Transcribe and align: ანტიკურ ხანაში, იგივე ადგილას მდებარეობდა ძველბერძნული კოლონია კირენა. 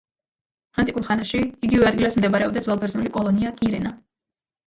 ანტიკურ 0.83 1.03
ხანაში, 1.09 1.41
იგივე 1.67 1.85
ადგილას 1.89 2.17
მდებარეობდა 2.21 2.65
ძველბერძნული 2.69 3.13
კოლონია 3.19 3.51
კირენა. 3.61 3.93